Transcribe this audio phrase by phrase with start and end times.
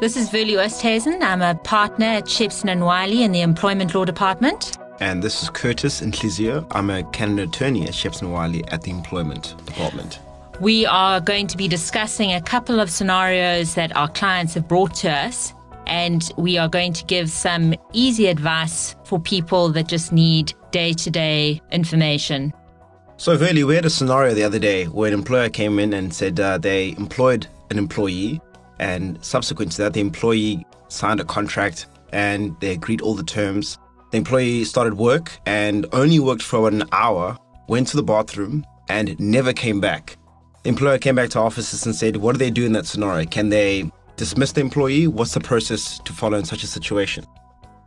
[0.00, 1.22] This is Verlie Oosthuizen.
[1.22, 4.78] I'm a partner at Shepstone and Wylie in the Employment Law Department.
[5.00, 6.64] And this is Curtis Nhliziyo.
[6.70, 10.20] I'm a candidate attorney at Shepstone Wylie at the Employment Department.
[10.60, 14.94] We are going to be discussing a couple of scenarios that our clients have brought
[14.96, 15.52] to us,
[15.88, 20.92] and we are going to give some easy advice for people that just need day
[20.92, 22.52] to day information.
[23.16, 26.14] So, Verlie, we had a scenario the other day where an employer came in and
[26.14, 28.40] said uh, they employed an employee,
[28.78, 33.78] and subsequent to that, the employee signed a contract and they agreed all the terms.
[34.10, 37.36] The employee started work and only worked for an hour,
[37.68, 40.16] went to the bathroom, and never came back.
[40.62, 43.26] The employer came back to offices and said, What do they do in that scenario?
[43.26, 45.06] Can they dismiss the employee?
[45.06, 47.24] What's the process to follow in such a situation?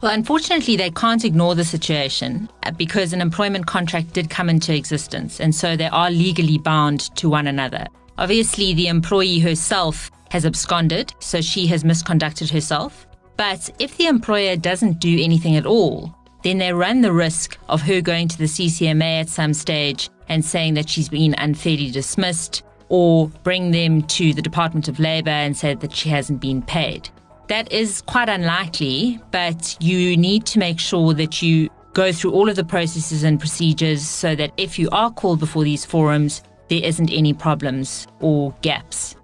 [0.01, 4.73] Well, unfortunately, they can't ignore the situation uh, because an employment contract did come into
[4.73, 7.85] existence, and so they are legally bound to one another.
[8.17, 13.05] Obviously, the employee herself has absconded, so she has misconducted herself.
[13.37, 17.81] But if the employer doesn't do anything at all, then they run the risk of
[17.81, 22.63] her going to the CCMA at some stage and saying that she's been unfairly dismissed
[22.87, 27.09] or bring them to the Department of Labour and say that she hasn't been paid.
[27.47, 32.47] That is quite unlikely, but you need to make sure that you go through all
[32.47, 36.83] of the processes and procedures so that if you are called before these forums, there
[36.83, 39.15] isn't any problems or gaps.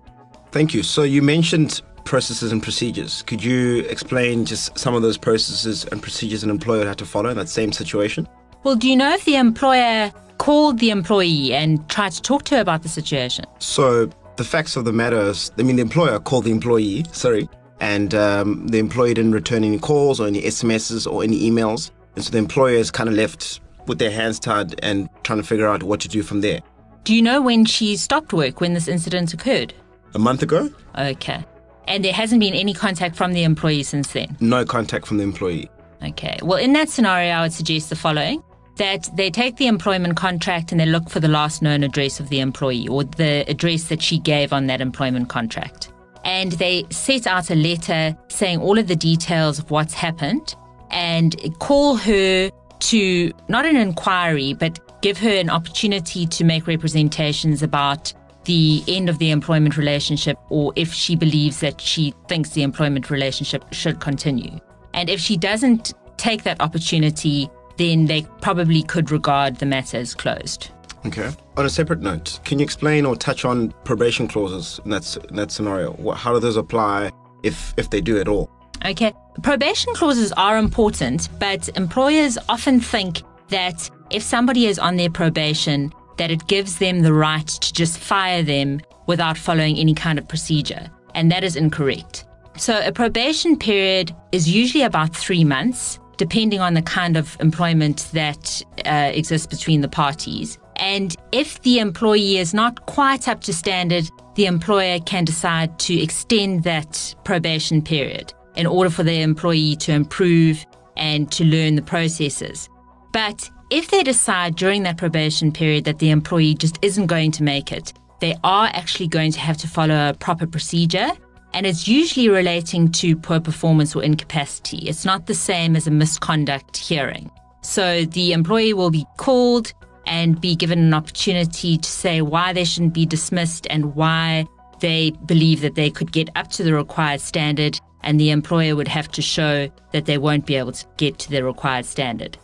[0.57, 0.81] Thank you.
[0.81, 3.21] So you mentioned processes and procedures.
[3.21, 7.29] Could you explain just some of those processes and procedures an employer have to follow
[7.29, 8.27] in that same situation?
[8.63, 12.55] Well, do you know if the employer called the employee and tried to talk to
[12.55, 13.45] her about the situation?
[13.59, 17.47] So the facts of the matter is, I mean, the employer called the employee, sorry,
[17.79, 21.91] and um, the employee didn't return any calls or any SMSs or any emails.
[22.15, 25.45] And so the employer is kind of left with their hands tied and trying to
[25.45, 26.61] figure out what to do from there.
[27.03, 29.75] Do you know when she stopped work when this incident occurred?
[30.17, 30.71] A month ago?
[30.97, 31.45] Okay.
[31.87, 34.35] And there hasn't been any contact from the employee since then?
[34.39, 35.69] No contact from the employee.
[36.03, 36.39] Okay.
[36.41, 38.41] Well, in that scenario, I would suggest the following
[38.77, 42.29] that they take the employment contract and they look for the last known address of
[42.29, 45.93] the employee or the address that she gave on that employment contract.
[46.23, 50.55] And they set out a letter saying all of the details of what's happened
[50.89, 57.61] and call her to not an inquiry, but give her an opportunity to make representations
[57.61, 58.13] about
[58.47, 63.11] the end of the employment relationship or if she believes that she thinks the employment
[63.11, 64.57] relationship should continue.
[64.93, 70.15] And if she doesn't take that opportunity, then they probably could regard the matter as
[70.15, 70.71] closed.
[71.05, 71.29] Okay.
[71.57, 75.35] On a separate note, can you explain or touch on probation clauses in that, in
[75.35, 75.91] that scenario?
[75.93, 77.11] What, how do those apply
[77.43, 78.49] if, if they do at all?
[78.85, 79.13] Okay.
[79.43, 85.91] Probation clauses are important, but employers often think that if somebody is on their probation,
[86.17, 90.27] that it gives them the right to just fire them without following any kind of
[90.27, 90.89] procedure.
[91.15, 92.25] And that is incorrect.
[92.57, 98.09] So a probation period is usually about three months, depending on the kind of employment
[98.13, 100.57] that uh, exists between the parties.
[100.77, 105.99] And if the employee is not quite up to standard, the employer can decide to
[105.99, 111.81] extend that probation period in order for the employee to improve and to learn the
[111.81, 112.69] processes.
[113.13, 117.43] But if they decide during that probation period that the employee just isn't going to
[117.43, 121.11] make it, they are actually going to have to follow a proper procedure.
[121.53, 124.87] And it's usually relating to poor performance or incapacity.
[124.87, 127.31] It's not the same as a misconduct hearing.
[127.61, 129.73] So the employee will be called
[130.05, 134.45] and be given an opportunity to say why they shouldn't be dismissed and why
[134.79, 137.79] they believe that they could get up to the required standard.
[138.01, 141.29] And the employer would have to show that they won't be able to get to
[141.29, 142.37] the required standard.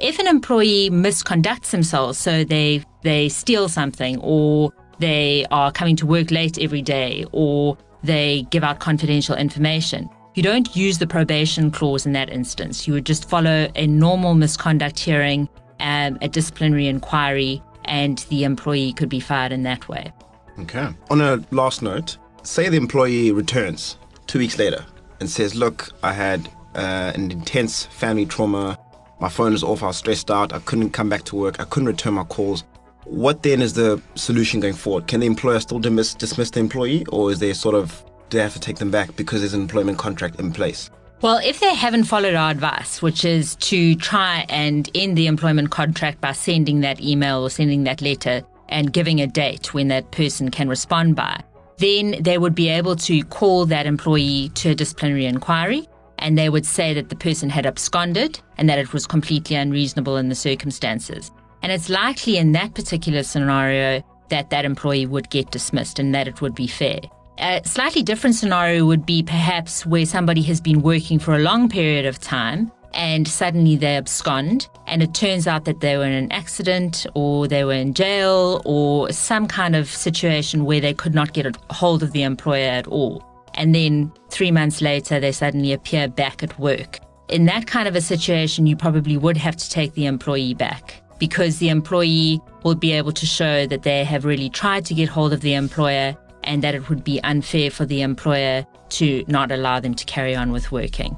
[0.00, 6.06] If an employee misconducts themselves, so they they steal something, or they are coming to
[6.06, 11.70] work late every day, or they give out confidential information, you don't use the probation
[11.70, 12.86] clause in that instance.
[12.86, 15.48] You would just follow a normal misconduct hearing,
[15.80, 20.12] um, a disciplinary inquiry, and the employee could be fired in that way.
[20.60, 20.88] Okay.
[21.10, 23.96] On a last note, say the employee returns
[24.28, 24.84] two weeks later
[25.18, 28.78] and says, Look, I had uh, an intense family trauma
[29.20, 29.82] my phone was off.
[29.82, 30.52] I was stressed out.
[30.52, 31.60] I couldn't come back to work.
[31.60, 32.64] I couldn't return my calls.
[33.04, 35.06] What then is the solution going forward?
[35.06, 38.42] Can the employer still dismiss, dismiss the employee, or is there sort of do they
[38.42, 40.90] have to take them back because there's an employment contract in place?
[41.20, 45.70] Well, if they haven't followed our advice, which is to try and end the employment
[45.70, 50.10] contract by sending that email or sending that letter and giving a date when that
[50.12, 51.42] person can respond by,
[51.78, 55.88] then they would be able to call that employee to a disciplinary inquiry
[56.18, 60.16] and they would say that the person had absconded and that it was completely unreasonable
[60.16, 61.30] in the circumstances.
[61.62, 66.28] And it's likely in that particular scenario that that employee would get dismissed and that
[66.28, 67.00] it would be fair.
[67.38, 71.68] A slightly different scenario would be perhaps where somebody has been working for a long
[71.68, 76.12] period of time and suddenly they abscond and it turns out that they were in
[76.12, 81.14] an accident or they were in jail or some kind of situation where they could
[81.14, 83.22] not get a hold of the employer at all.
[83.58, 87.00] And then three months later, they suddenly appear back at work.
[87.28, 91.02] In that kind of a situation, you probably would have to take the employee back
[91.18, 95.08] because the employee will be able to show that they have really tried to get
[95.08, 99.50] hold of the employer and that it would be unfair for the employer to not
[99.50, 101.16] allow them to carry on with working.